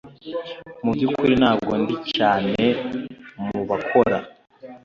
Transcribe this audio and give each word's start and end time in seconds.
Mubyukuri 0.83 1.33
ntabwo 1.41 1.71
ndi 1.81 1.95
cyane 2.15 2.61
mubakora 3.43 4.17